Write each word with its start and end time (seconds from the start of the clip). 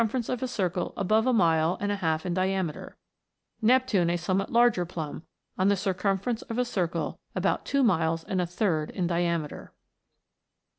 181 0.01 0.21
ference 0.23 0.33
of 0.33 0.41
a 0.41 0.47
circle 0.47 0.93
above 0.97 1.27
a 1.27 1.31
mile 1.31 1.77
and 1.79 1.91
a 1.91 1.97
half 1.97 2.25
in 2.25 2.33
diameter; 2.33 2.97
Neptune 3.61 4.09
a 4.09 4.17
somewhat 4.17 4.51
larger 4.51 4.83
plum, 4.83 5.21
on 5.59 5.67
the 5.67 5.75
circum 5.75 6.17
ference 6.17 6.41
of 6.49 6.57
a 6.57 6.65
circle 6.65 7.19
about 7.35 7.65
two 7.67 7.83
miles 7.83 8.23
and 8.23 8.41
a 8.41 8.47
third 8.47 8.89
in 8.89 9.05
diameter. 9.05 9.73